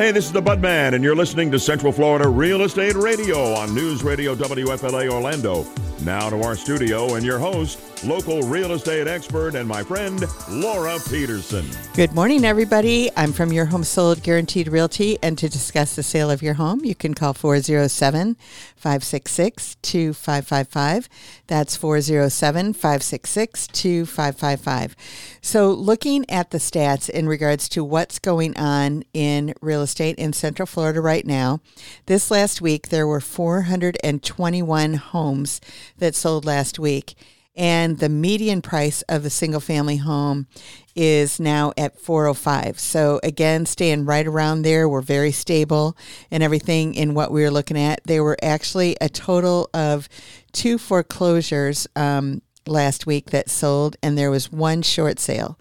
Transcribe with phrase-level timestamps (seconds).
[0.00, 3.74] Hey, this is the Budman, and you're listening to Central Florida Real Estate Radio on
[3.74, 5.66] News Radio WFLA Orlando.
[6.02, 10.96] Now to our studio and your host, local real estate expert and my friend, Laura
[11.10, 11.66] Peterson.
[11.92, 13.10] Good morning, everybody.
[13.18, 16.82] I'm from Your Home Sold Guaranteed Realty, and to discuss the sale of your home,
[16.82, 18.36] you can call 407
[18.76, 21.08] 566 2555.
[21.46, 24.96] That's 407 566 2555.
[25.42, 30.32] So, looking at the stats in regards to what's going on in real estate in
[30.34, 31.60] Central Florida right now,
[32.06, 35.60] this last week there were 421 homes
[35.96, 37.14] that sold last week.
[37.56, 40.46] And the median price of a single family home
[40.94, 45.96] is now at 405 so again staying right around there we're very stable
[46.30, 48.00] and everything in what we were looking at.
[48.04, 50.08] There were actually a total of
[50.52, 55.58] two foreclosures um, last week that sold and there was one short sale.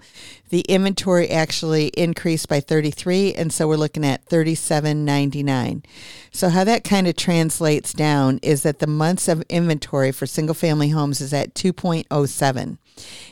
[0.49, 5.83] The inventory actually increased by 33 and so we're looking at 37.99
[6.31, 10.55] so how that kind of translates down is that the months of inventory for single
[10.55, 12.77] family homes is at 2.07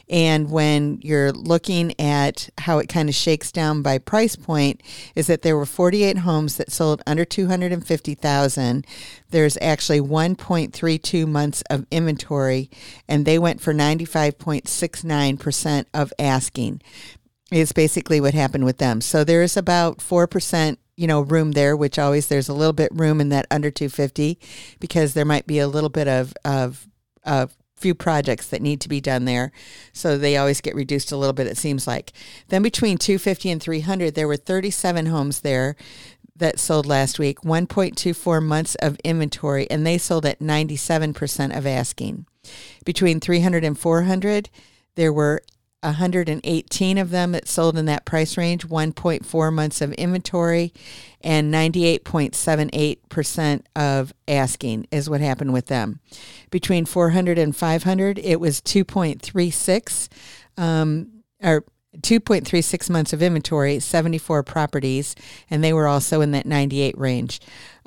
[0.10, 4.82] and when you're looking at how it kind of shakes down by price point,
[5.16, 8.88] is that there were 48 homes that sold under 250,000.
[9.30, 12.70] There's actually 1.32 months of inventory,
[13.08, 16.82] and they went for 95.69% of asking.
[17.50, 19.00] Is basically what happened with them.
[19.00, 23.22] So there's about 4% you know room there which always there's a little bit room
[23.22, 24.38] in that under 250
[24.80, 26.88] because there might be a little bit of of
[27.24, 29.52] of few projects that need to be done there.
[29.94, 32.12] So they always get reduced a little bit, it seems like.
[32.50, 35.76] Then between 250 and 300, there were 37 homes there
[36.36, 42.26] that sold last week, 1.24 months of inventory, and they sold at 97% of asking.
[42.86, 44.50] Between 300 and 400,
[44.96, 45.42] there were
[45.82, 50.74] 118 of them that sold in that price range, 1.4 months of inventory,
[51.22, 56.00] and 98.78% of asking is what happened with them.
[56.50, 60.08] Between 400 and 500, it was 2.36
[60.58, 61.64] um, or
[62.02, 65.16] 2.36 months of inventory, 74 properties,
[65.50, 67.40] and they were also in that 98 range.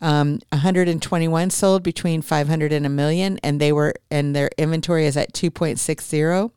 [0.03, 5.17] Um, 121 sold between 500 and a million, and they were and their inventory is
[5.17, 6.51] at 2.60.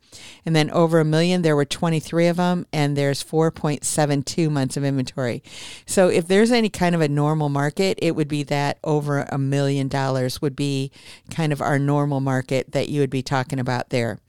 [0.45, 4.83] And then over a million, there were 23 of them, and there's 4.72 months of
[4.83, 5.43] inventory.
[5.85, 9.37] So if there's any kind of a normal market, it would be that over a
[9.37, 10.91] million dollars would be
[11.29, 14.19] kind of our normal market that you would be talking about there.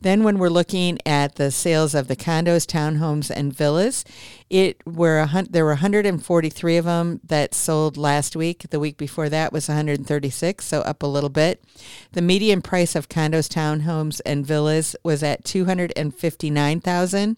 [0.00, 4.04] Then, when we're looking at the sales of the condos, townhomes, and villas,
[4.48, 8.66] it were a, there were 143 of them that sold last week.
[8.70, 11.64] The week before that was 136, so up a little bit.
[12.12, 17.36] The median price of condos, townhomes, and villas was at 259,000,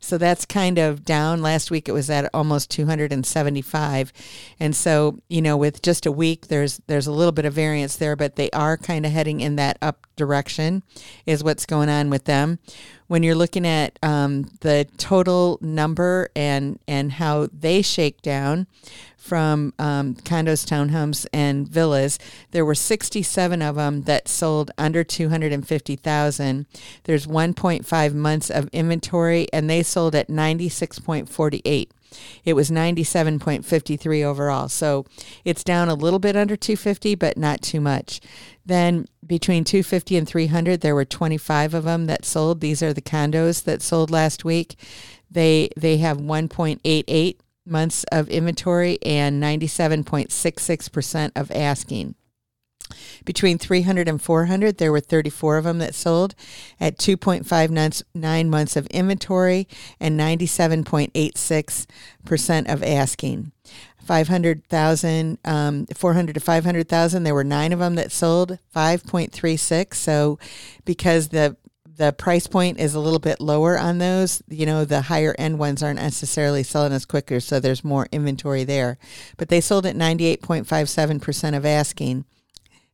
[0.00, 1.40] so that's kind of down.
[1.40, 4.12] Last week it was at almost 275,
[4.58, 7.96] and so you know with just a week there's there's a little bit of variance
[7.96, 10.82] there, but they are kind of heading in that up direction,
[11.24, 12.58] is what's going on with them
[13.10, 18.68] when you're looking at um, the total number and and how they shake down
[19.16, 22.18] from um, condos, townhomes, and villas,
[22.52, 26.66] there were 67 of them that sold under 250,000.
[27.04, 31.90] There's 1.5 months of inventory, and they sold at 96.48.
[32.44, 34.68] It was 97.53 overall.
[34.68, 35.04] So
[35.44, 38.20] it's down a little bit under 250, but not too much.
[38.64, 42.60] Then between 250 and 300, there were 25 of them that sold.
[42.60, 44.74] These are the condos that sold last week.
[45.30, 52.16] They they have 1.88 months of inventory and 97.66% of asking.
[53.24, 56.34] Between 300 and 400, there were 34 of them that sold
[56.78, 59.66] at 2.59 months of inventory
[59.98, 63.52] and 97.86% of asking.
[64.04, 69.94] 500,000, um, 400 to 500,000, there were nine of them that sold, 5.36.
[69.94, 70.40] So
[70.84, 71.56] because the
[72.00, 74.42] the price point is a little bit lower on those.
[74.48, 78.64] You know, the higher end ones aren't necessarily selling as quicker, so there's more inventory
[78.64, 78.96] there.
[79.36, 82.24] But they sold at 98.57% of asking.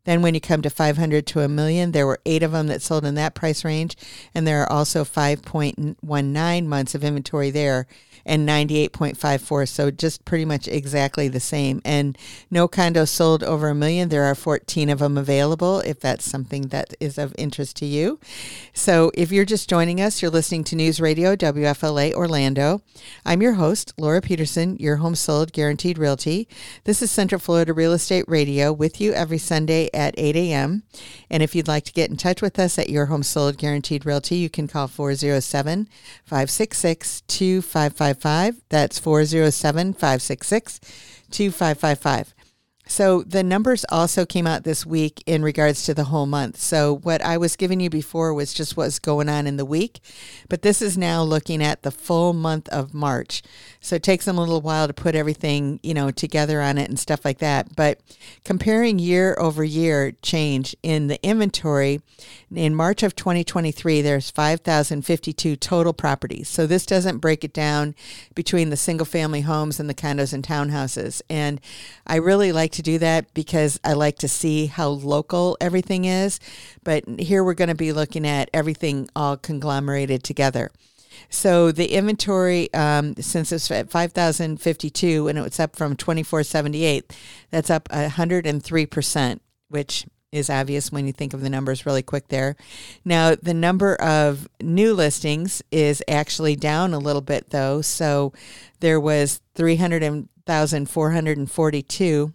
[0.06, 2.80] Then when you come to 500 to a million, there were eight of them that
[2.80, 3.96] sold in that price range,
[4.34, 7.86] and there are also 5.19 months of inventory there
[8.26, 9.68] and 98.54.
[9.68, 11.80] So just pretty much exactly the same.
[11.84, 12.18] And
[12.50, 14.08] no condos sold over a million.
[14.08, 18.18] There are 14 of them available if that's something that is of interest to you.
[18.74, 22.82] So if you're just joining us, you're listening to News Radio WFLA Orlando.
[23.24, 26.48] I'm your host, Laura Peterson, your home sold guaranteed realty.
[26.84, 30.82] This is Central Florida Real Estate Radio with you every Sunday at 8 a.m.
[31.30, 34.04] And if you'd like to get in touch with us at Your Home Sold Guaranteed
[34.04, 35.88] Realty, you can call 407
[36.24, 38.15] 566 2555.
[38.68, 40.80] That's 407 566
[41.30, 42.35] 2555.
[42.88, 46.58] So the numbers also came out this week in regards to the whole month.
[46.58, 50.00] So what I was giving you before was just what's going on in the week,
[50.48, 53.42] but this is now looking at the full month of March.
[53.80, 56.88] So it takes them a little while to put everything, you know, together on it
[56.88, 57.74] and stuff like that.
[57.74, 58.00] But
[58.44, 62.00] comparing year over year change in the inventory
[62.54, 66.48] in March of 2023, there's 5,052 total properties.
[66.48, 67.96] So this doesn't break it down
[68.36, 71.20] between the single family homes and the condos and townhouses.
[71.28, 71.60] And
[72.06, 76.40] I really like to do that because I like to see how local everything is.
[76.84, 80.70] But here we're going to be looking at everything all conglomerated together.
[81.28, 87.16] So the inventory, um, since it's at 5,052 and it's up from 2478,
[87.50, 92.56] that's up 103%, which is obvious when you think of the numbers really quick there.
[93.04, 97.80] Now, the number of new listings is actually down a little bit though.
[97.80, 98.32] So
[98.80, 102.34] there was 300,442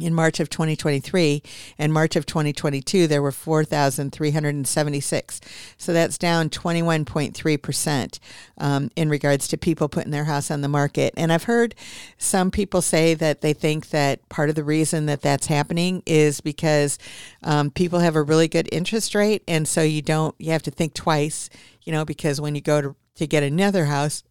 [0.00, 1.42] in March of 2023
[1.76, 5.40] and March of 2022 there were 4,376
[5.76, 8.18] so that's down 21.3%
[8.56, 11.12] um, in regards to people putting their house on the market.
[11.16, 11.74] And I've heard
[12.16, 16.40] some people say that they think that part of the reason that that's happening is
[16.40, 16.98] because
[17.42, 19.42] um, people have a really good interest rate.
[19.46, 21.50] And so you don't you have to think twice
[21.82, 24.22] you know because when you go to, to get another house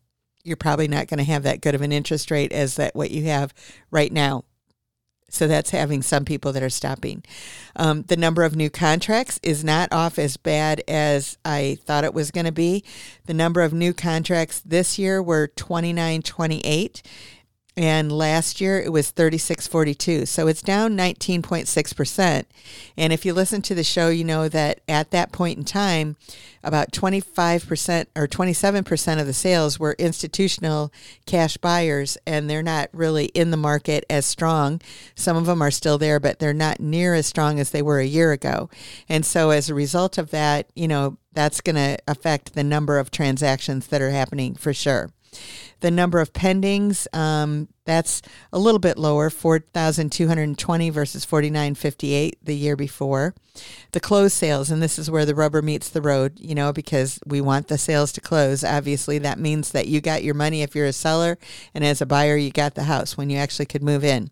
[0.44, 3.12] you're probably not going to have that good of an interest rate as that what
[3.12, 3.54] you have
[3.92, 4.44] right now
[5.32, 7.24] so that's having some people that are stopping.
[7.76, 12.14] Um, the number of new contracts is not off as bad as I thought it
[12.14, 12.84] was going to be.
[13.26, 17.02] The number of new contracts this year were 2928
[17.78, 22.46] and last year it was 3642 so it's down 19.6%
[22.98, 26.16] and if you listen to the show you know that at that point in time
[26.64, 30.92] about 25% or 27% of the sales were institutional
[31.26, 34.80] cash buyers and they're not really in the market as strong.
[35.16, 38.00] Some of them are still there but they're not near as strong as they were
[38.00, 38.70] a year ago.
[39.10, 43.00] And so as a result of that you know that's going to affect the number
[43.00, 45.10] of transactions that are happening for sure
[45.82, 48.22] the number of pendings, um, that's
[48.54, 53.34] a little bit lower, 4,220 versus 4,958 the year before.
[53.92, 57.20] The closed sales, and this is where the rubber meets the road, you know, because
[57.26, 58.64] we want the sales to close.
[58.64, 61.38] Obviously, that means that you got your money if you're a seller,
[61.74, 64.30] and as a buyer, you got the house when you actually could move in.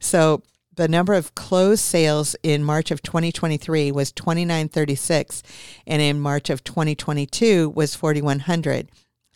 [0.00, 0.42] So
[0.78, 5.42] the number of closed sales in March of 2023 was 2936
[5.88, 8.88] and in March of 2022 was 4100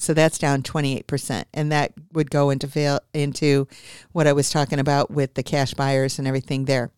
[0.03, 1.45] so that's down 28%.
[1.55, 3.69] And that would go into fail, into
[4.11, 6.91] what I was talking about with the cash buyers and everything there.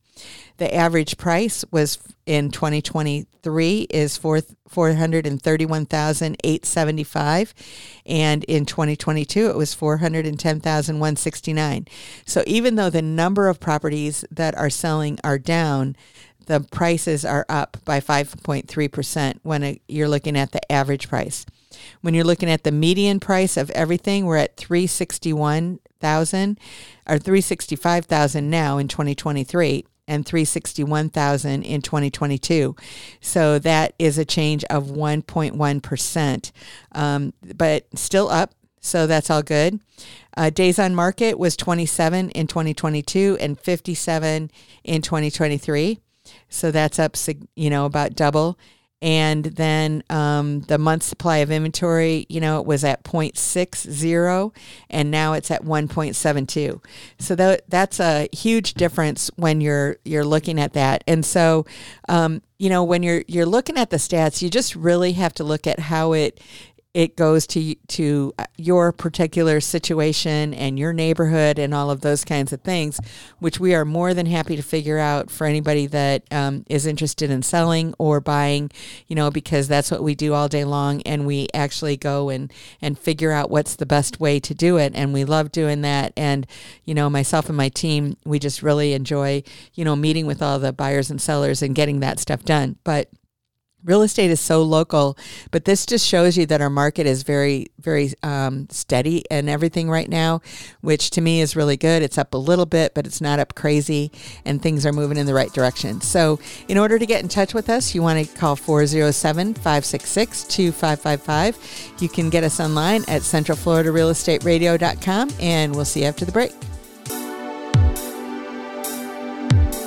[0.57, 7.55] The average price was in 2023 is 4 431,875
[8.07, 11.89] and in 2022 it was 410,169.
[12.25, 15.95] So even though the number of properties that are selling are down,
[16.47, 21.45] the prices are up by 5.3% when uh, you're looking at the average price.
[22.01, 26.59] When you're looking at the median price of everything, we're at 361,000
[27.09, 32.77] or 365,000 now in 2023 and 361,000 in 2022.
[33.21, 36.53] So that is a change of 1.1%,
[36.93, 38.55] um, but still up.
[38.81, 39.81] So that's all good.
[40.37, 44.51] Uh, days on market was 27 in 2022 and 57
[44.85, 46.01] in 2023.
[46.51, 47.17] So that's up,
[47.57, 48.59] you know, about double
[49.05, 54.53] and then um, the month supply of inventory you know it was at 0.60
[54.91, 56.81] and now it's at 1.72
[57.19, 61.05] so that that's a huge difference when you're you're looking at that.
[61.07, 61.67] And so
[62.09, 65.45] um, you know when you're you're looking at the stats you just really have to
[65.45, 66.41] look at how it
[66.95, 72.53] it goes to to your particular situation and your neighborhood and all of those kinds
[72.53, 73.01] of things,
[73.41, 77.31] which we are more than happy to figure out for anybody that um, is interested
[77.31, 78.71] in selling or buying.
[79.09, 82.53] You know, because that's what we do all day long, and we actually go and
[82.81, 86.13] and figure out what's the best way to do it, and we love doing that.
[86.17, 86.47] And
[86.85, 89.43] you know, myself and my team, we just really enjoy
[89.75, 93.11] you know meeting with all the buyers and sellers and getting that stuff done, but
[93.85, 95.17] real estate is so local,
[95.51, 99.91] but this just shows you that our market is very, very um, steady and everything
[99.91, 100.41] right now,
[100.81, 102.03] which to me is really good.
[102.03, 104.11] It's up a little bit, but it's not up crazy,
[104.45, 106.01] and things are moving in the right direction.
[106.01, 106.39] So,
[106.69, 111.93] in order to get in touch with us, you want to call 407 566 2555.
[112.01, 116.53] You can get us online at centralfloridarealestateradio.com, and we'll see you after the break.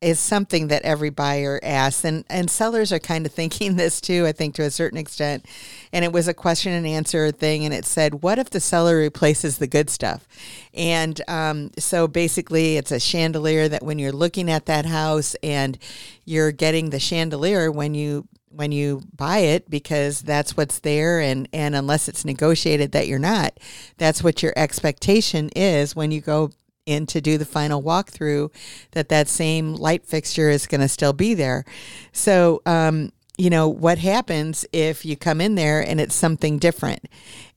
[0.00, 4.26] is something that every buyer asks and and sellers are kind of thinking this too
[4.26, 5.44] i think to a certain extent.
[5.92, 8.96] And it was a question and answer thing and it said what if the seller
[8.96, 10.26] replaces the good stuff?
[10.72, 15.78] And um, so basically it's a chandelier that when you're looking at that house and
[16.24, 21.48] you're getting the chandelier when you when you buy it because that's what's there and
[21.52, 23.58] and unless it's negotiated that you're not
[23.96, 26.50] that's what your expectation is when you go
[26.90, 28.52] in to do the final walkthrough
[28.92, 31.64] that that same light fixture is going to still be there.
[32.12, 37.06] So, um, you know, what happens if you come in there and it's something different?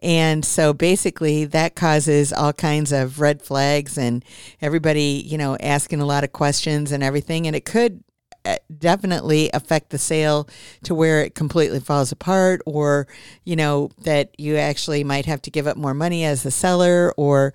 [0.01, 4.23] And so basically that causes all kinds of red flags and
[4.61, 7.47] everybody, you know, asking a lot of questions and everything.
[7.47, 8.01] And it could
[8.45, 10.49] uh, definitely affect the sale
[10.83, 13.07] to where it completely falls apart or
[13.45, 17.13] you know that you actually might have to give up more money as the seller
[17.15, 17.53] or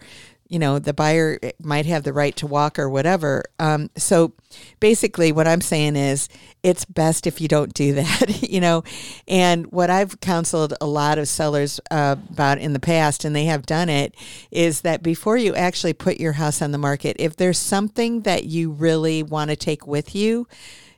[0.49, 4.33] you know the buyer might have the right to walk or whatever um, so
[4.81, 6.29] basically what i'm saying is
[6.63, 8.83] it's best if you don't do that you know
[9.27, 13.45] and what i've counseled a lot of sellers uh, about in the past and they
[13.45, 14.15] have done it
[14.51, 18.45] is that before you actually put your house on the market if there's something that
[18.45, 20.47] you really want to take with you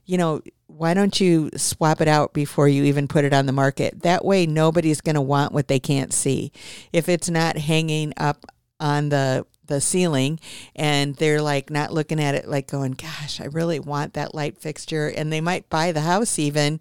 [0.07, 3.53] you know why don't you swap it out before you even put it on the
[3.53, 4.03] market?
[4.03, 6.53] That way, nobody's going to want what they can't see.
[6.93, 8.47] If it's not hanging up
[8.81, 10.41] on the the ceiling
[10.75, 14.59] and they're like not looking at it like going gosh i really want that light
[14.59, 15.09] fixture.
[15.09, 16.81] And they might buy the house even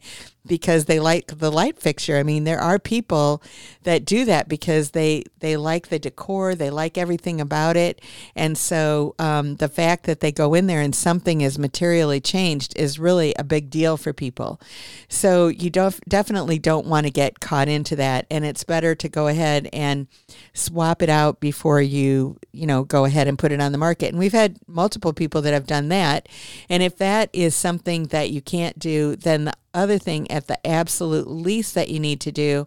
[0.49, 2.17] because they like the light fixture.
[2.17, 3.41] I mean, there are people
[3.83, 8.01] that do that because they they like the decor, they like everything about it,
[8.35, 12.77] and so um, the fact that they go in there and something is materially changed
[12.77, 14.59] is really a big deal for people.
[15.07, 19.07] So you don't definitely don't want to get caught into that, and it's better to
[19.07, 20.07] go ahead and
[20.53, 24.09] swap it out before you you know go ahead and put it on the market.
[24.09, 26.27] And we've had multiple people that have done that,
[26.67, 30.65] and if that is something that you can't do, then the other thing at the
[30.65, 32.65] absolute least that you need to do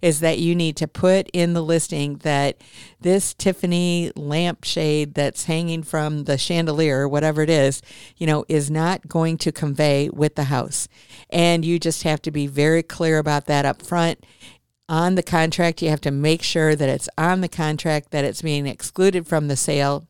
[0.00, 2.56] is that you need to put in the listing that
[3.00, 7.82] this Tiffany lampshade that's hanging from the chandelier whatever it is,
[8.16, 10.88] you know, is not going to convey with the house.
[11.30, 14.24] And you just have to be very clear about that up front
[14.88, 15.82] on the contract.
[15.82, 19.48] You have to make sure that it's on the contract, that it's being excluded from
[19.48, 20.06] the sale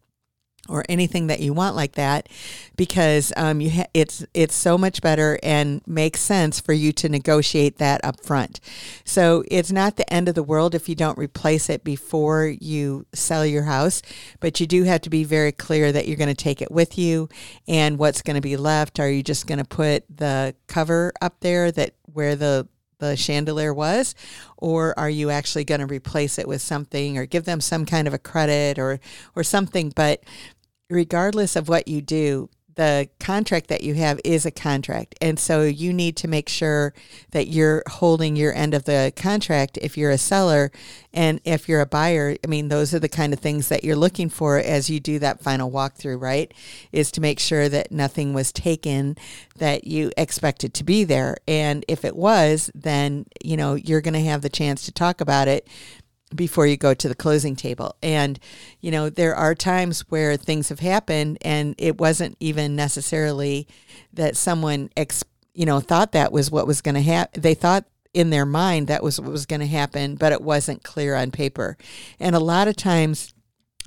[0.68, 2.28] or anything that you want like that
[2.76, 7.08] because um, you ha- it's it's so much better and makes sense for you to
[7.08, 8.60] negotiate that up front.
[9.04, 13.06] So it's not the end of the world if you don't replace it before you
[13.12, 14.02] sell your house,
[14.40, 16.96] but you do have to be very clear that you're going to take it with
[16.96, 17.28] you
[17.66, 19.00] and what's going to be left.
[19.00, 22.68] Are you just going to put the cover up there that where the
[23.02, 24.14] the chandelier was
[24.58, 28.06] or are you actually going to replace it with something or give them some kind
[28.06, 29.00] of a credit or
[29.34, 30.22] or something but
[30.92, 35.14] regardless of what you do the contract that you have is a contract.
[35.20, 36.94] And so you need to make sure
[37.32, 40.70] that you're holding your end of the contract if you're a seller.
[41.12, 43.96] And if you're a buyer, I mean, those are the kind of things that you're
[43.96, 46.52] looking for as you do that final walkthrough, right?
[46.92, 49.16] Is to make sure that nothing was taken
[49.56, 51.36] that you expected to be there.
[51.46, 55.20] And if it was, then, you know, you're going to have the chance to talk
[55.20, 55.68] about it
[56.34, 57.96] before you go to the closing table.
[58.02, 58.38] And,
[58.80, 63.66] you know, there are times where things have happened and it wasn't even necessarily
[64.12, 65.24] that someone, ex,
[65.54, 67.40] you know, thought that was what was going to happen.
[67.40, 67.84] They thought
[68.14, 71.30] in their mind that was what was going to happen, but it wasn't clear on
[71.30, 71.76] paper.
[72.20, 73.34] And a lot of times,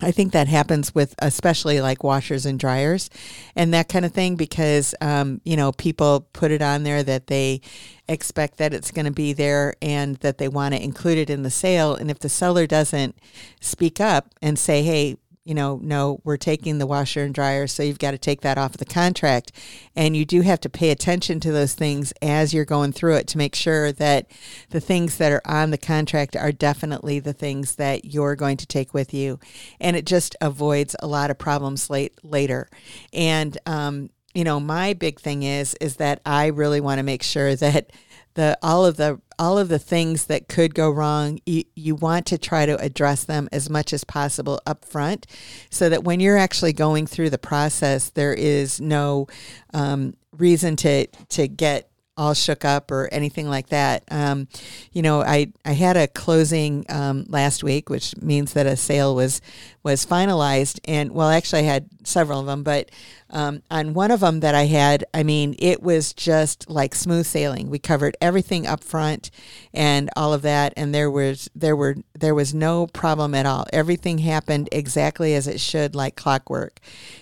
[0.01, 3.09] I think that happens with especially like washers and dryers
[3.55, 7.27] and that kind of thing because, um, you know, people put it on there that
[7.27, 7.61] they
[8.07, 11.43] expect that it's going to be there and that they want to include it in
[11.43, 11.95] the sale.
[11.95, 13.17] And if the seller doesn't
[13.61, 17.83] speak up and say, hey, you know, no, we're taking the washer and dryer, so
[17.83, 19.51] you've got to take that off of the contract.
[19.95, 23.27] And you do have to pay attention to those things as you're going through it
[23.27, 24.25] to make sure that
[24.71, 28.65] the things that are on the contract are definitely the things that you're going to
[28.65, 29.39] take with you.
[29.79, 32.67] And it just avoids a lot of problems late later.
[33.13, 37.23] And um, you know, my big thing is is that I really want to make
[37.23, 37.91] sure that
[38.35, 42.25] the all of the all of the things that could go wrong you, you want
[42.25, 45.25] to try to address them as much as possible up front
[45.69, 49.27] so that when you're actually going through the process there is no
[49.73, 54.03] um, reason to to get all shook up or anything like that.
[54.09, 54.47] Um,
[54.91, 59.15] you know, I I had a closing um, last week, which means that a sale
[59.15, 59.41] was
[59.83, 62.89] was finalized, and well, actually, I had several of them, but
[63.29, 67.25] um, on one of them that I had, I mean, it was just like smooth
[67.25, 67.69] sailing.
[67.69, 69.29] We covered everything up front
[69.73, 73.65] and all of that, and there was there were there was no problem at all.
[73.73, 76.79] Everything happened exactly as it should, like clockwork,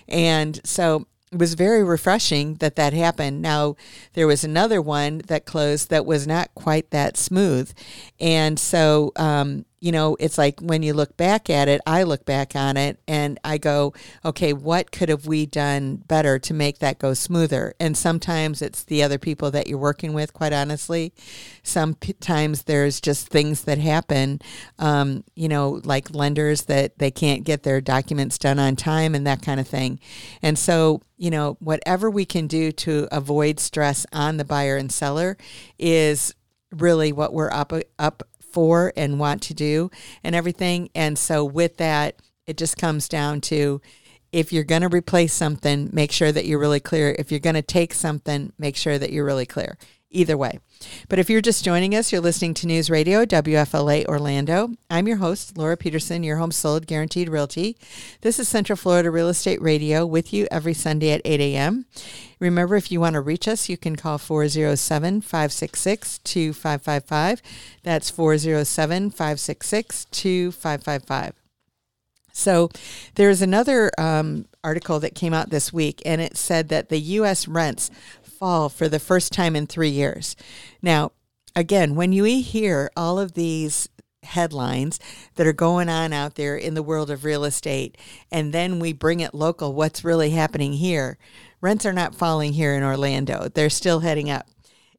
[0.08, 3.42] and so it was very refreshing that that happened.
[3.42, 3.74] Now,
[4.12, 7.72] there was another one that closed that was not quite that smooth.
[8.20, 12.24] And so, um, you know, it's like when you look back at it, I look
[12.24, 13.92] back on it and I go,
[14.24, 17.74] okay, what could have we done better to make that go smoother?
[17.78, 21.12] And sometimes it's the other people that you're working with, quite honestly.
[21.62, 24.40] Sometimes there's just things that happen,
[24.78, 29.26] um, you know, like lenders that they can't get their documents done on time and
[29.26, 30.00] that kind of thing.
[30.40, 34.90] And so, you know, whatever we can do to avoid stress on the buyer and
[34.90, 35.36] seller
[35.78, 36.34] is
[36.72, 38.22] really what we're up up
[38.54, 39.90] for and want to do
[40.22, 40.88] and everything.
[40.94, 43.80] And so with that, it just comes down to
[44.30, 47.14] if you're going to replace something, make sure that you're really clear.
[47.18, 49.76] If you're going to take something, make sure that you're really clear.
[50.10, 50.60] Either way.
[51.08, 54.70] But if you're just joining us, you're listening to News Radio WFLA Orlando.
[54.90, 57.76] I'm your host, Laura Peterson, your home sold guaranteed realty.
[58.22, 61.86] This is Central Florida Real Estate Radio with you every Sunday at 8 a.m.
[62.40, 67.42] Remember, if you want to reach us, you can call 407 566 2555.
[67.82, 71.34] That's 407 566 2555.
[72.36, 72.68] So
[73.14, 77.46] there's another um, article that came out this week, and it said that the U.S.
[77.46, 77.90] rents
[78.44, 80.36] fall for the first time in three years.
[80.82, 81.12] Now,
[81.56, 83.88] again, when you hear all of these
[84.22, 85.00] headlines
[85.36, 87.96] that are going on out there in the world of real estate,
[88.30, 91.16] and then we bring it local, what's really happening here?
[91.62, 94.46] Rents are not falling here in Orlando, they're still heading up.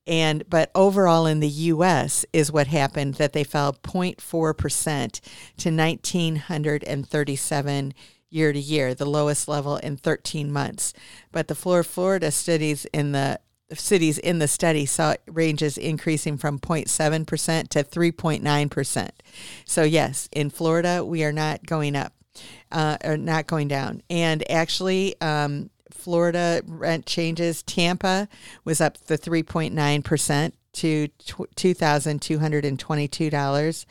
[0.08, 5.22] And but overall in the US is what happened that they fell 0.4%
[5.58, 7.94] to 1937
[8.36, 10.94] year to year, the lowest level in 13 months.
[11.32, 13.40] But the Florida studies in the
[13.74, 19.10] cities in the study saw ranges increasing from 0.7% to 3.9%.
[19.66, 22.14] So yes, in Florida, we are not going up,
[22.72, 24.04] uh, or not going down.
[24.10, 27.64] And actually, um, Florida rent changes.
[27.64, 28.28] Tampa
[28.64, 33.86] was up the 3.9% to $2,222.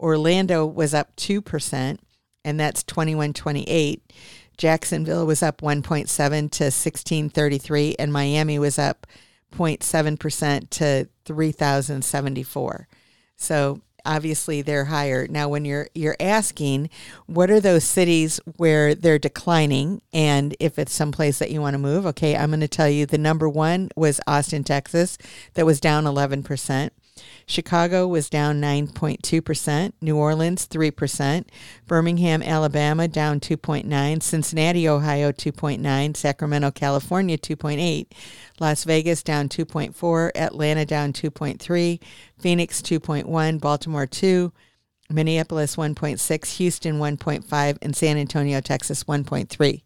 [0.00, 1.98] Orlando was up 2%
[2.44, 4.02] and that's 2128.
[4.56, 9.06] Jacksonville was up 1.7 to 1633 and Miami was up
[9.52, 12.88] 0.7% to 3074.
[13.36, 15.28] So obviously they're higher.
[15.28, 16.90] Now when you're you're asking
[17.26, 21.78] what are those cities where they're declining and if it's someplace that you want to
[21.78, 25.18] move, okay, I'm going to tell you the number 1 was Austin, Texas
[25.54, 26.90] that was down 11%.
[27.46, 31.44] Chicago was down 9.2%, New Orleans 3%,
[31.86, 38.06] Birmingham, Alabama down 2.9, Cincinnati, Ohio 2.9, Sacramento, California 2.8,
[38.60, 42.00] Las Vegas down 2.4, Atlanta down 2.3,
[42.38, 44.52] Phoenix 2.1, Baltimore 2,
[45.10, 49.82] Minneapolis 1.6, Houston 1.5, and San Antonio, Texas 1.3.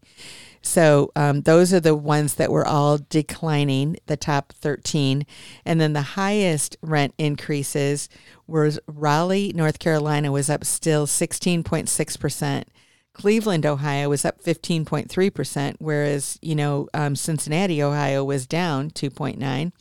[0.62, 5.27] So um, those are the ones that were all declining, the top 13.
[5.64, 8.09] And then the highest rent increases
[8.46, 12.64] was Raleigh, North Carolina was up still 16.6%.
[13.12, 19.72] Cleveland, Ohio was up 15.3%, whereas, you know, um, Cincinnati, Ohio was down 2.9.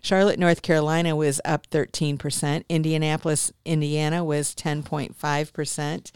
[0.00, 2.64] Charlotte, North Carolina was up 13%.
[2.68, 6.12] Indianapolis, Indiana was 10.5%.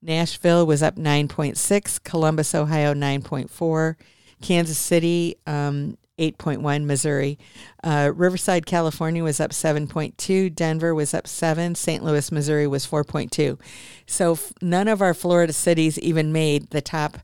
[0.00, 3.96] Nashville was up 9.6, Columbus, Ohio 9.4,
[4.40, 7.38] Kansas City um, 8.1, Missouri.
[7.82, 12.04] Uh, Riverside, California was up 7.2, Denver was up 7, St.
[12.04, 13.58] Louis, Missouri was 4.2.
[14.06, 17.18] So f- none of our Florida cities even made the top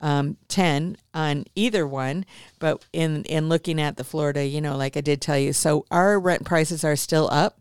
[0.00, 2.24] um, 10 on either one.
[2.58, 5.84] But in, in looking at the Florida, you know, like I did tell you, so
[5.90, 7.60] our rent prices are still up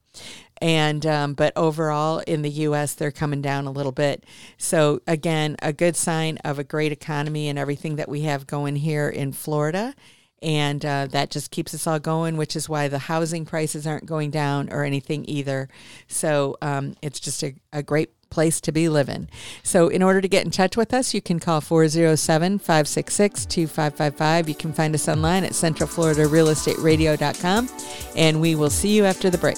[0.62, 2.94] and um, but overall in the U.S.
[2.94, 4.24] they're coming down a little bit.
[4.58, 8.76] So again, a good sign of a great economy and everything that we have going
[8.76, 9.96] here in Florida,
[10.42, 12.38] and uh, that just keeps us all going.
[12.38, 15.70] Which is why the housing prices aren't going down or anything either.
[16.08, 19.28] So um, it's just a, a great place to be living.
[19.64, 24.50] So, in order to get in touch with us, you can call 407 566 2555.
[24.50, 27.70] You can find us online at centralfloridarealestateradio.com,
[28.16, 29.58] and we will see you after the break.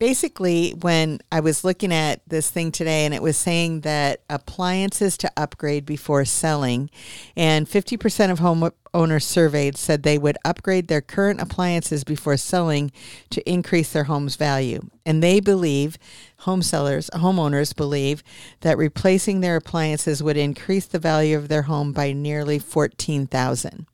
[0.00, 5.16] basically, when I was looking at this thing today, and it was saying that appliances
[5.18, 6.90] to upgrade before selling,
[7.36, 12.90] and 50% of home owners surveyed said they would upgrade their current appliances before selling
[13.28, 14.80] to increase their home's value.
[15.06, 15.98] And they believe,
[16.38, 18.24] home sellers, homeowners believe,
[18.62, 23.86] that replacing their appliances would increase the value of their home by nearly 14000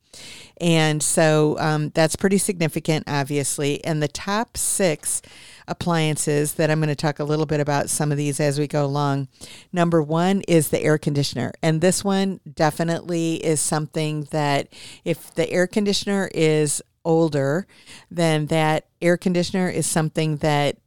[0.59, 3.83] and so um, that's pretty significant, obviously.
[3.83, 5.21] And the top six
[5.67, 8.67] appliances that I'm going to talk a little bit about some of these as we
[8.67, 9.27] go along.
[9.73, 11.51] Number one is the air conditioner.
[11.61, 14.69] And this one definitely is something that
[15.03, 17.67] if the air conditioner is older,
[18.09, 20.77] then that air conditioner is something that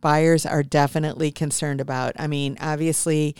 [0.00, 2.14] buyers are definitely concerned about.
[2.18, 3.36] I mean, obviously,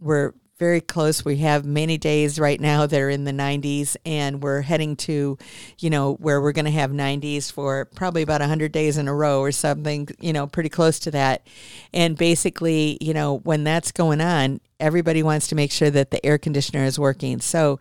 [0.00, 1.24] we're very close.
[1.24, 5.38] We have many days right now that are in the 90s, and we're heading to,
[5.78, 9.14] you know, where we're going to have 90s for probably about 100 days in a
[9.14, 11.46] row or something, you know, pretty close to that.
[11.94, 16.24] And basically, you know, when that's going on, everybody wants to make sure that the
[16.24, 17.40] air conditioner is working.
[17.40, 17.78] So,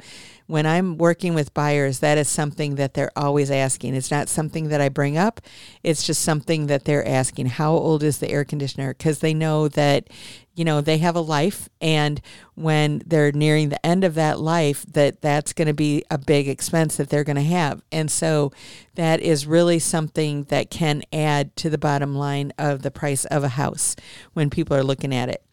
[0.49, 3.93] when I'm working with buyers, that is something that they're always asking.
[3.93, 5.41] It's not something that I bring up.
[5.83, 7.45] It's just something that they're asking.
[7.45, 8.95] How old is the air conditioner?
[8.95, 10.07] Because they know that,
[10.55, 12.19] you know, they have a life and
[12.55, 16.47] when they're nearing the end of that life that that's going to be a big
[16.47, 17.83] expense that they're going to have.
[17.91, 18.51] And so
[18.95, 23.43] that is really something that can add to the bottom line of the price of
[23.43, 23.95] a house
[24.33, 25.43] when people are looking at it.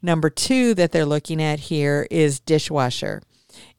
[0.00, 3.20] Number 2 that they're looking at here is dishwasher.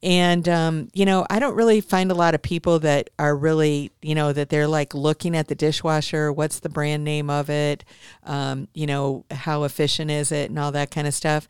[0.04, 3.92] And, um, you know, I don't really find a lot of people that are really,
[4.02, 7.84] you know, that they're like looking at the dishwasher, what's the brand name of it,
[8.24, 11.48] um, you know, how efficient is it, and all that kind of stuff.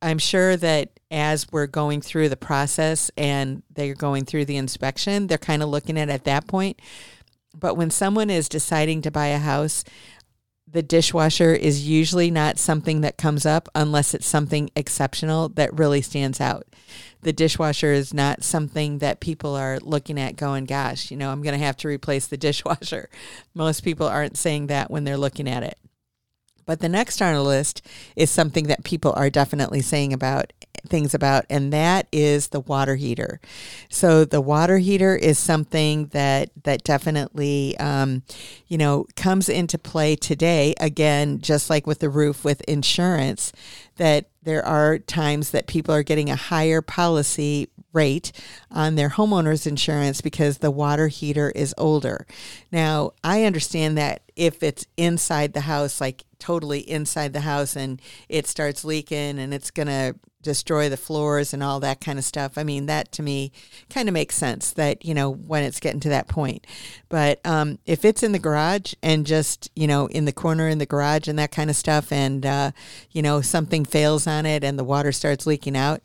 [0.00, 5.26] I'm sure that as we're going through the process and they're going through the inspection,
[5.26, 6.80] they're kind of looking at it at that point.
[7.54, 9.84] But when someone is deciding to buy a house,
[10.72, 16.00] the dishwasher is usually not something that comes up unless it's something exceptional that really
[16.00, 16.66] stands out.
[17.20, 21.42] The dishwasher is not something that people are looking at going, gosh, you know, I'm
[21.42, 23.10] going to have to replace the dishwasher.
[23.54, 25.78] Most people aren't saying that when they're looking at it.
[26.66, 27.82] But the next on the list
[28.16, 30.52] is something that people are definitely saying about
[30.86, 33.40] things about, and that is the water heater.
[33.88, 38.22] So the water heater is something that that definitely, um,
[38.66, 40.74] you know, comes into play today.
[40.80, 43.52] Again, just like with the roof with insurance,
[43.96, 48.32] that there are times that people are getting a higher policy rate
[48.70, 52.26] on their homeowner's insurance because the water heater is older.
[52.70, 58.00] Now, I understand that if it's inside the house, like totally inside the house, and
[58.28, 62.24] it starts leaking and it's going to destroy the floors and all that kind of
[62.24, 62.58] stuff.
[62.58, 63.52] I mean, that to me
[63.88, 66.66] kind of makes sense that, you know, when it's getting to that point.
[67.08, 70.78] But um, if it's in the garage and just, you know, in the corner in
[70.78, 72.72] the garage and that kind of stuff, and, uh,
[73.12, 76.00] you know, something fails on it and the water starts leaking out,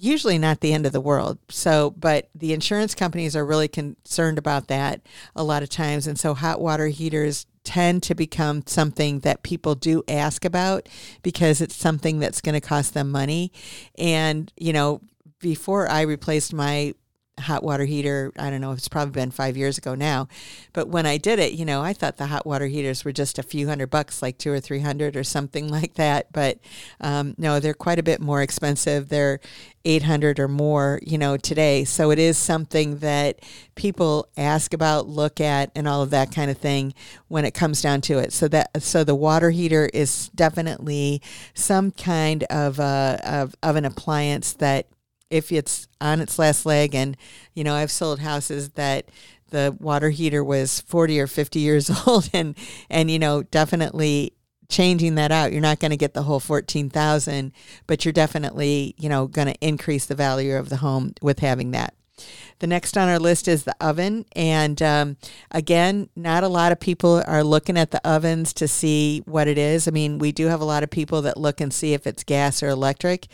[0.00, 1.38] usually not the end of the world.
[1.48, 5.02] So, but the insurance companies are really concerned about that
[5.36, 6.06] a lot of times.
[6.06, 10.88] And so hot water heaters tend to become something that people do ask about
[11.22, 13.52] because it's something that's going to cost them money.
[13.98, 15.02] And, you know,
[15.40, 16.94] before I replaced my
[17.40, 18.32] hot water heater.
[18.38, 20.28] I don't know, it's probably been five years ago now.
[20.72, 23.38] But when I did it, you know, I thought the hot water heaters were just
[23.38, 26.32] a few hundred bucks, like two or three hundred or something like that.
[26.32, 26.58] But
[27.00, 29.08] um, no, they're quite a bit more expensive.
[29.08, 29.40] They're
[29.84, 31.84] 800 or more, you know, today.
[31.84, 33.40] So it is something that
[33.74, 36.92] people ask about, look at, and all of that kind of thing
[37.28, 38.32] when it comes down to it.
[38.32, 41.22] So that so the water heater is definitely
[41.54, 44.86] some kind of a, of, of an appliance that
[45.30, 46.94] if it's on its last leg.
[46.94, 47.16] And
[47.54, 49.06] you know i've sold houses that
[49.50, 52.56] the water heater was 40 or 50 years old and
[52.88, 54.32] and you know definitely
[54.68, 55.50] changing that out.
[55.50, 57.52] You're not going to get the whole 14,000
[57.86, 61.72] but you're definitely you know going to increase the value of the home with having
[61.72, 61.94] that
[62.60, 64.26] the next on our list is the oven.
[64.36, 65.16] And um,
[65.50, 69.58] again, not a lot of people are looking at the ovens to see what it
[69.58, 69.88] is.
[69.88, 72.22] I mean, we do have a lot of people that look and see if it's
[72.22, 73.26] gas or electric.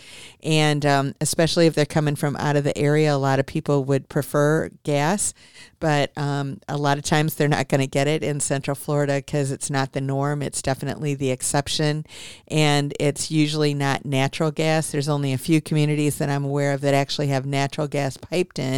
[0.42, 3.84] And um, especially if they're coming from out of the area, a lot of people
[3.84, 5.34] would prefer gas.
[5.80, 9.16] But um, a lot of times they're not going to get it in Central Florida
[9.16, 10.40] because it's not the norm.
[10.40, 12.06] It's definitely the exception.
[12.48, 14.90] And it's usually not natural gas.
[14.90, 18.58] There's only a few communities that I'm aware of that actually have natural gas piped
[18.58, 18.75] in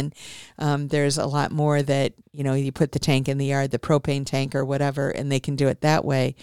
[0.57, 3.71] Um, there's a lot more that you know you put the tank in the yard,
[3.71, 6.35] the propane tank or whatever, and they can do it that way.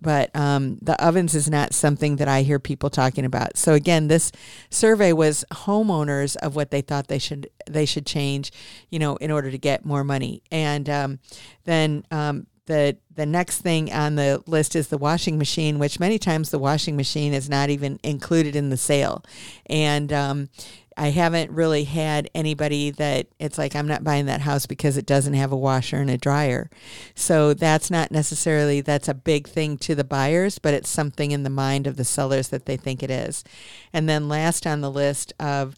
[0.00, 3.56] But um, the ovens is not something that I hear people talking about.
[3.56, 4.32] So again, this
[4.70, 8.52] survey was homeowners of what they thought they should they should change,
[8.90, 10.42] you know, in order to get more money.
[10.50, 11.18] And um,
[11.64, 16.18] then um, the the next thing on the list is the washing machine, which many
[16.18, 19.24] times the washing machine is not even included in the sale,
[19.66, 20.48] and um,
[20.96, 25.06] I haven't really had anybody that it's like I'm not buying that house because it
[25.06, 26.70] doesn't have a washer and a dryer.
[27.14, 31.42] So that's not necessarily that's a big thing to the buyers, but it's something in
[31.42, 33.44] the mind of the sellers that they think it is.
[33.92, 35.76] And then last on the list of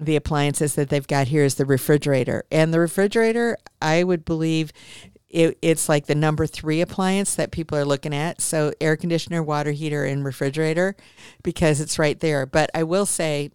[0.00, 2.44] the appliances that they've got here is the refrigerator.
[2.50, 4.72] And the refrigerator, I would believe
[5.32, 8.40] it, it's like the number three appliance that people are looking at.
[8.40, 10.94] So air conditioner, water heater, and refrigerator
[11.42, 12.44] because it's right there.
[12.44, 13.50] But I will say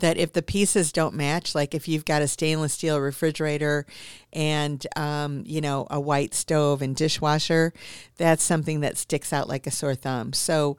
[0.00, 3.86] that if the pieces don't match, like if you've got a stainless steel refrigerator
[4.32, 7.72] and, um, you know, a white stove and dishwasher,
[8.16, 10.32] that's something that sticks out like a sore thumb.
[10.32, 10.76] So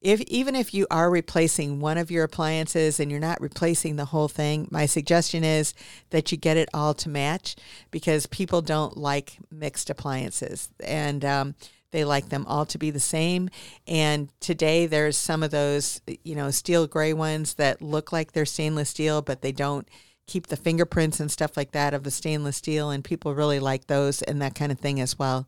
[0.00, 4.06] if even if you are replacing one of your appliances and you're not replacing the
[4.06, 5.74] whole thing, my suggestion is
[6.08, 7.56] that you get it all to match
[7.90, 11.54] because people don't like mixed appliances and um,
[11.90, 13.50] they like them all to be the same.
[13.86, 18.46] And today there's some of those, you know, steel gray ones that look like they're
[18.46, 19.88] stainless steel, but they don't
[20.26, 23.88] keep the fingerprints and stuff like that of the stainless steel and people really like
[23.88, 25.46] those and that kind of thing as well.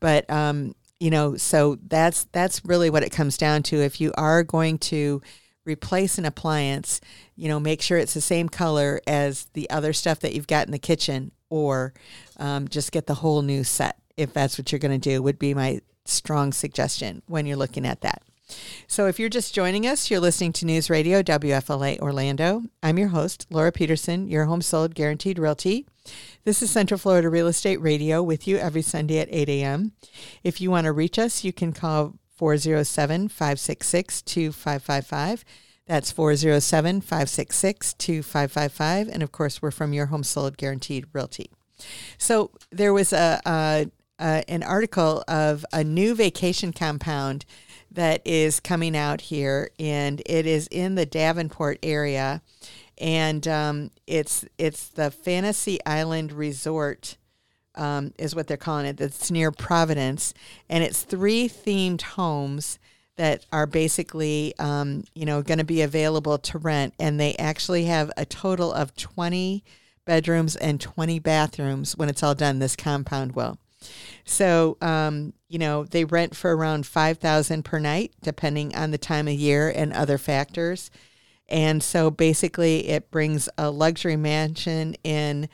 [0.00, 3.76] But um, you know so that's that's really what it comes down to.
[3.76, 5.20] If you are going to
[5.64, 7.00] replace an appliance
[7.36, 10.66] you know make sure it's the same color as the other stuff that you've got
[10.66, 11.92] in the kitchen or
[12.38, 15.38] um, just get the whole new set if that's what you're going to do would
[15.38, 18.22] be my strong suggestion when you're looking at that
[18.86, 22.62] so if you're just joining us, you're listening to News Radio WFLA Orlando.
[22.82, 25.86] I'm your host, Laura Peterson, your home sold guaranteed realty.
[26.44, 29.92] This is Central Florida Real Estate Radio with you every Sunday at 8 a.m.
[30.42, 35.44] If you want to reach us, you can call 407 566 2555.
[35.86, 39.08] That's 407 566 2555.
[39.08, 41.50] And of course, we're from your home sold guaranteed realty.
[42.18, 43.90] So there was a, a,
[44.22, 47.44] a, an article of a new vacation compound
[47.90, 52.40] that is coming out here, and it is in the Davenport area
[53.02, 57.18] and um, it's it's the Fantasy Island Resort.
[57.74, 58.98] Um, is what they're calling it.
[58.98, 60.34] That's near Providence,
[60.68, 62.78] and it's three themed homes
[63.16, 67.86] that are basically, um, you know, going to be available to rent, and they actually
[67.86, 69.64] have a total of twenty
[70.04, 72.58] bedrooms and twenty bathrooms when it's all done.
[72.58, 73.56] This compound will.
[74.24, 78.98] So, um, you know, they rent for around five thousand per night, depending on the
[78.98, 80.90] time of year and other factors.
[81.48, 85.48] And so basically, it brings a luxury mansion in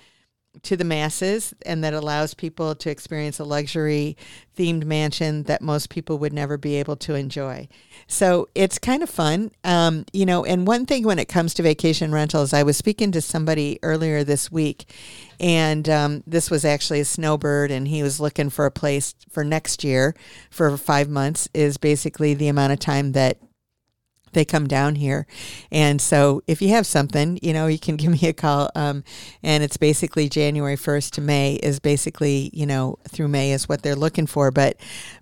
[0.63, 4.17] to the masses and that allows people to experience a luxury
[4.57, 7.69] themed mansion that most people would never be able to enjoy.
[8.07, 9.53] So it's kind of fun.
[9.63, 13.13] Um, you know, and one thing when it comes to vacation rentals, I was speaking
[13.13, 14.93] to somebody earlier this week,
[15.39, 19.45] and um, this was actually a snowbird, and he was looking for a place for
[19.45, 20.15] next year
[20.51, 23.39] for five months, is basically the amount of time that
[24.33, 25.27] they come down here.
[25.71, 28.71] And so if you have something, you know, you can give me a call.
[28.75, 29.05] Um,
[29.43, 33.83] and it's basically January 1st to May is basically, you know, through May is what
[33.83, 34.51] they're looking for.
[34.51, 34.77] But,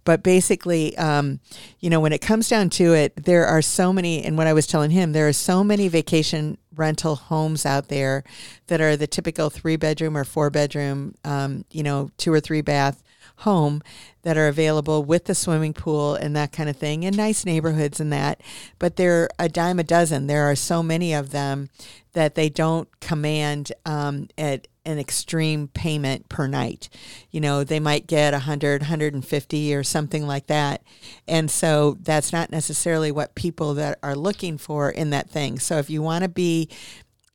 [0.05, 1.41] but basically, um,
[1.81, 4.53] you know, when it comes down to it, there are so many, and what I
[4.53, 8.23] was telling him, there are so many vacation rental homes out there
[8.67, 12.61] that are the typical three bedroom or four bedroom, um, you know, two or three
[12.61, 13.03] bath
[13.39, 13.83] home
[14.23, 18.01] that are available with the swimming pool and that kind of thing and nice neighborhoods
[18.01, 18.41] and that.
[18.79, 20.27] But they're a dime a dozen.
[20.27, 21.69] There are so many of them
[22.13, 26.89] that they don't command um, at an extreme payment per night.
[27.31, 30.83] You know they might get 100 150 or something like that.
[31.29, 35.59] And so that's not necessarily what people that are looking for in that thing.
[35.59, 36.71] So if you want to be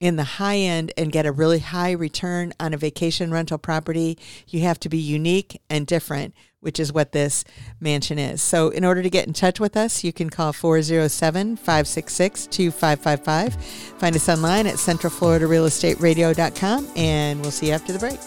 [0.01, 4.17] in the high end and get a really high return on a vacation rental property,
[4.47, 7.45] you have to be unique and different, which is what this
[7.79, 8.41] mansion is.
[8.41, 13.55] So, in order to get in touch with us, you can call 407 566 2555.
[13.99, 18.19] Find us online at centralfloridarealestateradio.com, and we'll see you after the break.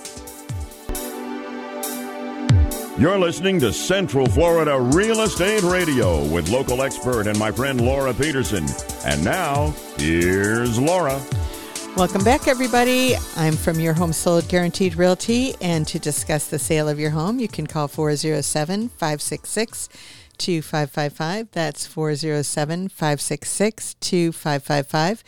[2.97, 8.15] You're listening to Central Florida Real Estate Radio with local expert and my friend Laura
[8.15, 8.65] Peterson.
[9.05, 11.21] And now, here's Laura.
[11.97, 13.15] Welcome back, everybody.
[13.37, 17.39] I'm from Your Home Sold Guaranteed Realty, and to discuss the sale of your home,
[17.39, 19.89] you can call 407 566
[20.37, 21.53] 2555.
[21.53, 25.23] That's 407 566 2555.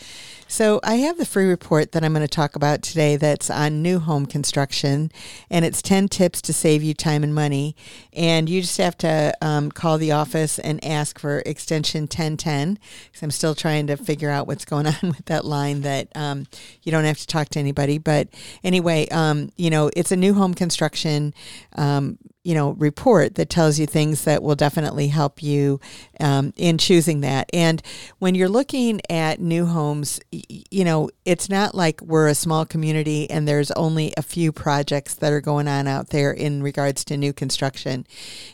[0.49, 3.83] So I have the free report that I'm going to talk about today that's on
[3.83, 5.11] new home construction,
[5.51, 7.75] and it's 10 tips to save you time and money.
[8.13, 13.23] And you just have to um, call the office and ask for extension 1010 because
[13.23, 16.47] I'm still trying to figure out what's going on with that line that um,
[16.83, 17.99] you don't have to talk to anybody.
[17.99, 18.29] But
[18.63, 21.35] anyway, um, you know, it's a new home construction
[21.75, 25.81] um, you know report that tells you things that will definitely help you
[26.21, 27.83] um, in choosing that and
[28.21, 33.31] when you're looking at new homes you know it's not like we're a small community
[33.31, 37.17] and there's only a few projects that are going on out there in regards to
[37.17, 38.07] new construction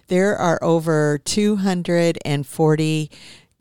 [0.08, 3.10] there are over 240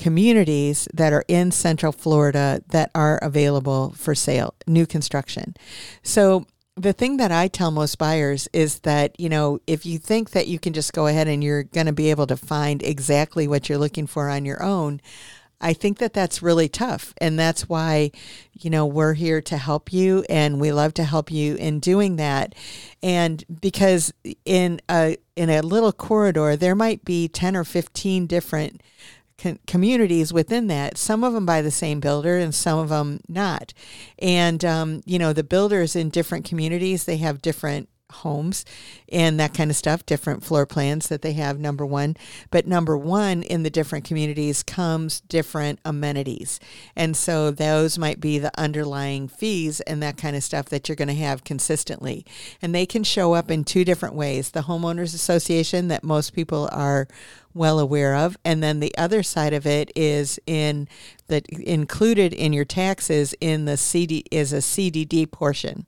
[0.01, 5.55] communities that are in central Florida that are available for sale, new construction.
[6.01, 10.31] So the thing that I tell most buyers is that, you know, if you think
[10.31, 13.47] that you can just go ahead and you're going to be able to find exactly
[13.47, 15.01] what you're looking for on your own,
[15.61, 17.13] I think that that's really tough.
[17.19, 18.11] And that's why,
[18.53, 22.17] you know, we're here to help you and we love to help you in doing
[22.17, 22.55] that.
[23.01, 24.13] And because
[24.45, 28.81] in a in a little corridor there might be 10 or 15 different
[29.67, 30.97] communities within that.
[30.97, 33.73] Some of them by the same builder, and some of them not.
[34.19, 38.65] And um, you know, the builders in different communities they have different homes
[39.11, 42.15] and that kind of stuff, different floor plans that they have, number one.
[42.49, 46.59] But number one, in the different communities comes different amenities.
[46.95, 50.95] And so those might be the underlying fees and that kind of stuff that you're
[50.95, 52.25] going to have consistently.
[52.61, 56.69] And they can show up in two different ways the homeowners association that most people
[56.71, 57.07] are
[57.53, 60.87] well aware of and then the other side of it is in
[61.27, 65.85] that included in your taxes in the CD is a CDD portion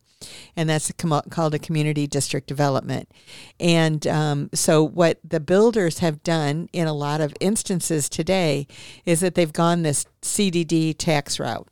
[0.55, 0.91] and that's
[1.29, 3.09] called a community district development.
[3.59, 8.67] And um, so, what the builders have done in a lot of instances today
[9.05, 11.67] is that they've gone this CDD tax route.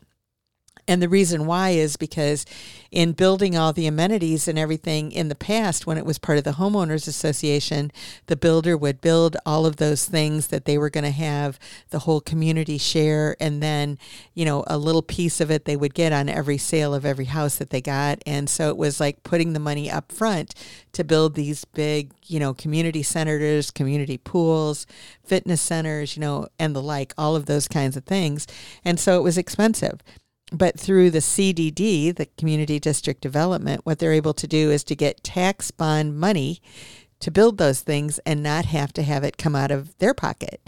[0.87, 2.45] And the reason why is because
[2.91, 6.43] in building all the amenities and everything in the past, when it was part of
[6.43, 7.91] the homeowners association,
[8.25, 11.57] the builder would build all of those things that they were going to have
[11.91, 13.37] the whole community share.
[13.39, 13.97] And then,
[14.33, 17.25] you know, a little piece of it they would get on every sale of every
[17.25, 18.21] house that they got.
[18.25, 20.53] And so it was like putting the money up front
[20.93, 24.85] to build these big, you know, community centers, community pools,
[25.23, 28.47] fitness centers, you know, and the like, all of those kinds of things.
[28.83, 30.01] And so it was expensive
[30.51, 34.95] but through the CDD, the Community District Development, what they're able to do is to
[34.95, 36.61] get tax bond money
[37.21, 40.61] to build those things and not have to have it come out of their pocket.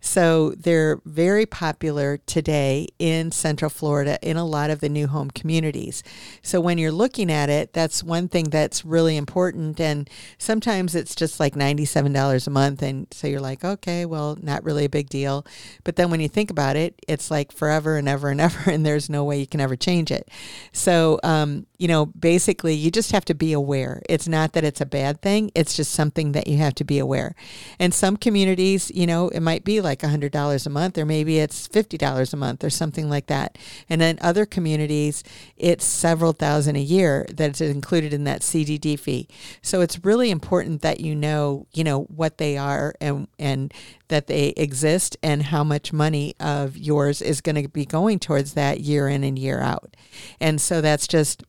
[0.00, 5.30] So they're very popular today in Central Florida in a lot of the new home
[5.30, 6.02] communities.
[6.42, 9.78] So when you're looking at it, that's one thing that's really important.
[9.78, 12.82] And sometimes it's just like $97 a month.
[12.82, 15.46] And so you're like, okay, well, not really a big deal.
[15.84, 18.84] But then when you think about it, it's like forever and ever and ever, and
[18.84, 20.28] there's no way you can ever change it.
[20.72, 24.02] So, um, you know, basically, you just have to be aware.
[24.08, 26.98] It's not that it's a bad thing, it's just something that you have to be
[26.98, 27.34] aware.
[27.78, 31.38] And some communities, you know, it might be like like $100 a month, or maybe
[31.38, 33.58] it's $50 a month, or something like that.
[33.88, 35.22] And then other communities,
[35.56, 39.28] it's several thousand a year that's included in that CDD fee.
[39.62, 43.74] So it's really important that you know, you know, what they are and and
[44.08, 48.54] that they exist and how much money of yours is going to be going towards
[48.54, 49.96] that year in and year out.
[50.40, 51.44] And so that's just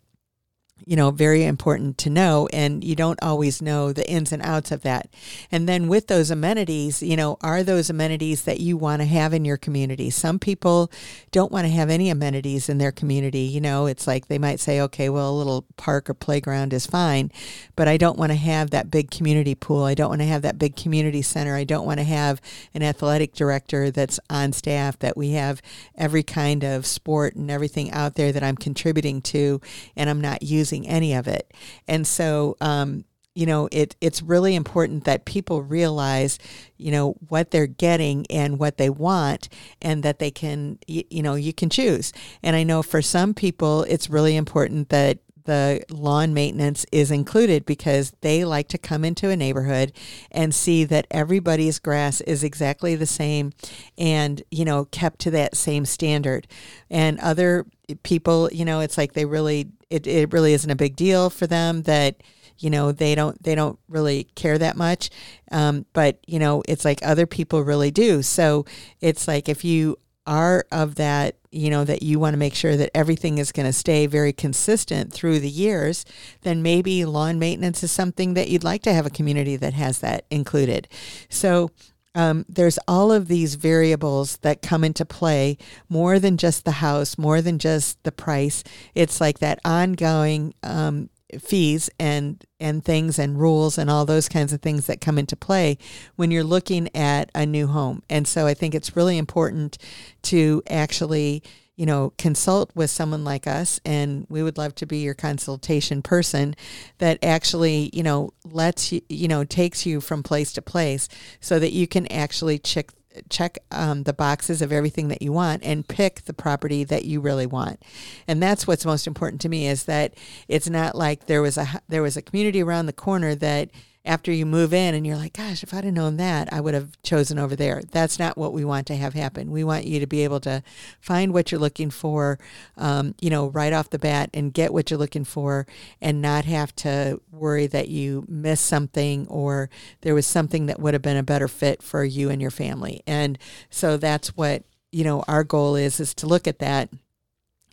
[0.86, 2.48] you know, very important to know.
[2.52, 5.10] And you don't always know the ins and outs of that.
[5.52, 9.34] And then with those amenities, you know, are those amenities that you want to have
[9.34, 10.10] in your community?
[10.10, 10.92] Some people
[11.32, 13.42] don't want to have any amenities in their community.
[13.42, 16.86] You know, it's like they might say, okay, well, a little park or playground is
[16.86, 17.32] fine,
[17.76, 19.84] but I don't want to have that big community pool.
[19.84, 21.56] I don't want to have that big community center.
[21.56, 22.42] I don't want to have
[22.74, 25.62] an athletic director that's on staff, that we have
[25.96, 29.62] every kind of sport and everything out there that I'm contributing to
[29.96, 31.54] and I'm not using using any of it.
[31.88, 36.38] And so, um, you know, it, it's really important that people realize,
[36.78, 39.48] you know, what they're getting and what they want
[39.82, 42.12] and that they can, you, you know, you can choose.
[42.44, 47.66] And I know for some people, it's really important that the lawn maintenance is included
[47.66, 49.92] because they like to come into a neighborhood
[50.30, 53.52] and see that everybody's grass is exactly the same
[53.98, 56.48] and you know kept to that same standard
[56.92, 57.66] and other
[58.04, 61.46] people you know it's like they really it, it really isn't a big deal for
[61.46, 62.24] them that
[62.58, 65.10] you know they don't they don't really care that much.
[65.52, 68.22] Um, but you know it's like other people really do.
[68.22, 68.66] So
[69.02, 72.78] it's like if you are of that you know that you want to make sure
[72.78, 76.06] that everything is going to stay very consistent through the years
[76.42, 80.00] then maybe lawn maintenance is something that you'd like to have a community that has
[80.00, 80.88] that included.
[81.28, 81.72] So
[82.16, 85.58] um, there's all of these variables that come into play
[85.90, 88.64] more than just the house, more than just the price.
[88.96, 91.10] It's like that ongoing um,
[91.40, 95.36] fees and and things and rules and all those kinds of things that come into
[95.36, 95.78] play
[96.16, 98.04] when you're looking at a new home.
[98.10, 99.78] And so I think it's really important
[100.24, 101.44] to actually
[101.76, 106.02] you know, consult with someone like us, and we would love to be your consultation
[106.02, 106.56] person
[107.00, 111.08] that actually, you know, lets you, you know, takes you from place to place
[111.40, 112.92] so that you can actually check
[113.30, 117.20] check um, the boxes of everything that you want and pick the property that you
[117.20, 117.82] really want.
[118.28, 120.14] And that's what's most important to me is that
[120.48, 123.70] it's not like there was a there was a community around the corner that
[124.04, 126.74] after you move in and you're like, gosh, if I'd have known that, I would
[126.74, 127.82] have chosen over there.
[127.92, 129.52] That's not what we want to have happen.
[129.52, 130.64] We want you to be able to
[131.00, 132.40] find what you're looking for,
[132.78, 135.68] um, you know, right off the bat and get what you're looking for
[136.02, 139.70] and not have to worry that you missed something or
[140.02, 143.04] there was something that would have been a better fit for you and your family.
[143.06, 143.38] And
[143.70, 146.90] so that's what, you know, our goal is, is to look at that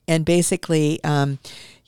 [0.08, 1.38] and basically, um,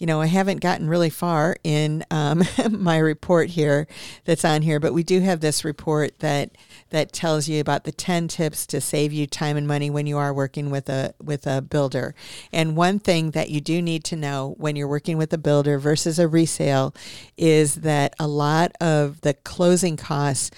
[0.01, 3.87] you know, I haven't gotten really far in um, my report here
[4.25, 6.51] that's on here, but we do have this report that
[6.89, 10.17] that tells you about the 10 tips to save you time and money when you
[10.17, 12.15] are working with a with a builder.
[12.51, 15.79] And one thing that you do need to know when you're working with a builder
[15.79, 16.95] versus a resale
[17.37, 20.51] is that a lot of the closing costs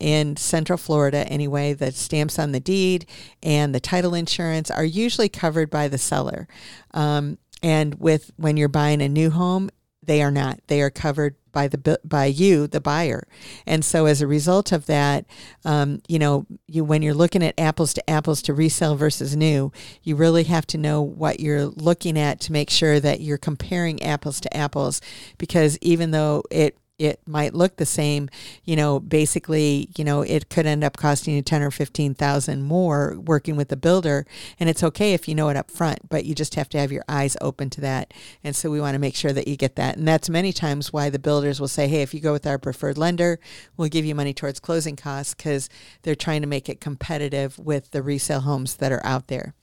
[0.00, 3.06] in Central Florida anyway, the stamps on the deed
[3.42, 6.48] and the title insurance are usually covered by the seller.
[6.92, 9.70] Um, and with when you're buying a new home,
[10.02, 10.60] they are not.
[10.66, 13.26] They are covered by the by you, the buyer.
[13.66, 15.26] And so as a result of that,
[15.64, 19.72] um, you know, you when you're looking at apples to apples to resell versus new,
[20.02, 24.02] you really have to know what you're looking at to make sure that you're comparing
[24.02, 25.00] apples to apples.
[25.38, 28.28] Because even though it it might look the same,
[28.62, 33.18] you know, basically, you know, it could end up costing you 10 or 15,000 more
[33.18, 34.26] working with the builder.
[34.58, 36.92] And it's okay if you know it up front, but you just have to have
[36.92, 38.12] your eyes open to that.
[38.44, 39.96] And so we want to make sure that you get that.
[39.96, 42.58] And that's many times why the builders will say, hey, if you go with our
[42.58, 43.40] preferred lender,
[43.78, 45.70] we'll give you money towards closing costs because
[46.02, 49.54] they're trying to make it competitive with the resale homes that are out there.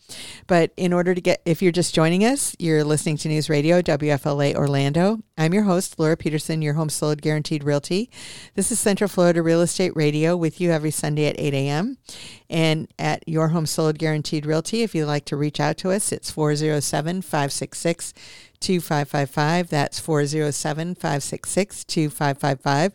[0.47, 3.81] But in order to get, if you're just joining us, you're listening to News Radio
[3.81, 5.19] WFLA Orlando.
[5.38, 8.09] I'm your host, Laura Peterson, your home sold guaranteed realty.
[8.55, 11.97] This is Central Florida Real Estate Radio with you every Sunday at 8 a.m.
[12.49, 16.13] And at Your Home Sold Guaranteed Realty, if you'd like to reach out to us,
[16.13, 18.13] it's 407 566
[18.61, 19.69] 2555.
[19.69, 22.93] That's 407 566 2555.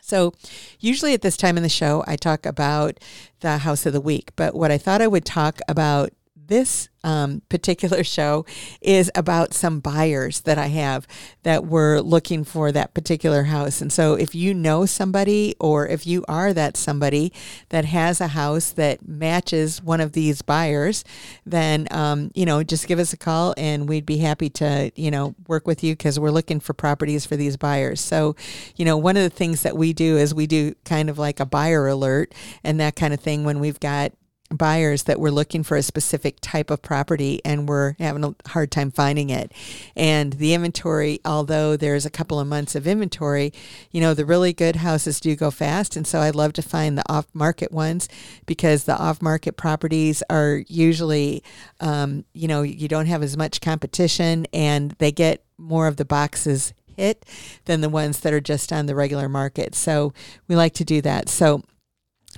[0.00, 0.32] So,
[0.78, 3.00] usually at this time in the show, I talk about
[3.40, 4.30] the house of the week.
[4.36, 6.12] But what I thought I would talk about
[6.46, 8.44] this um, particular show
[8.80, 11.06] is about some buyers that I have
[11.42, 13.80] that were looking for that particular house.
[13.80, 17.32] And so, if you know somebody, or if you are that somebody
[17.70, 21.04] that has a house that matches one of these buyers,
[21.44, 25.10] then um, you know just give us a call, and we'd be happy to you
[25.10, 28.00] know work with you because we're looking for properties for these buyers.
[28.00, 28.36] So,
[28.76, 31.40] you know, one of the things that we do is we do kind of like
[31.40, 34.12] a buyer alert and that kind of thing when we've got
[34.52, 38.70] buyers that were looking for a specific type of property and were having a hard
[38.70, 39.52] time finding it.
[39.96, 43.52] And the inventory, although there's a couple of months of inventory,
[43.90, 45.96] you know, the really good houses do go fast.
[45.96, 48.08] And so I love to find the off market ones
[48.46, 51.42] because the off market properties are usually,
[51.80, 56.04] um, you know, you don't have as much competition and they get more of the
[56.04, 57.24] boxes hit
[57.64, 59.74] than the ones that are just on the regular market.
[59.74, 60.12] So
[60.48, 61.28] we like to do that.
[61.28, 61.62] So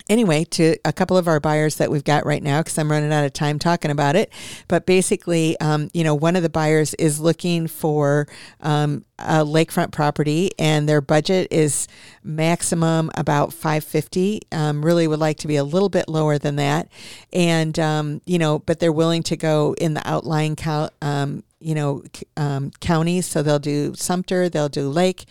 [0.09, 3.13] anyway, to a couple of our buyers that we've got right now, because I'm running
[3.13, 4.33] out of time talking about it.
[4.69, 8.27] But basically, um, you know, one of the buyers is looking for
[8.61, 11.89] um, a lakefront property, and their budget is
[12.23, 14.43] maximum about 550.
[14.53, 16.89] Um, really would like to be a little bit lower than that,
[17.33, 21.75] and um, you know, but they're willing to go in the outlying count um, you
[21.75, 22.03] know
[22.37, 25.25] um, counties so they'll do sumter they'll do lake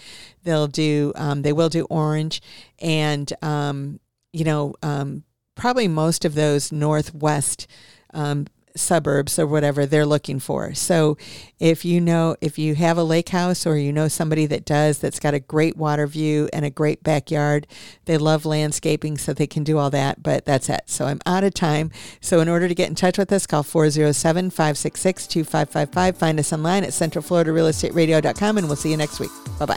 [0.43, 2.41] they'll do um, they will do orange
[2.79, 3.99] and um,
[4.33, 5.23] you know, um,
[5.55, 7.67] probably most of those northwest
[8.13, 10.73] um, suburbs or whatever they're looking for.
[10.73, 11.17] So
[11.59, 14.97] if you know, if you have a lake house or you know somebody that does,
[14.97, 17.67] that's got a great water view and a great backyard,
[18.05, 20.23] they love landscaping, so they can do all that.
[20.23, 20.83] But that's it.
[20.87, 21.91] So I'm out of time.
[22.19, 26.17] So in order to get in touch with us, call 407 566 2555.
[26.17, 29.31] Find us online at centralfloridarealestateradio.com and we'll see you next week.
[29.59, 29.71] Bye bye.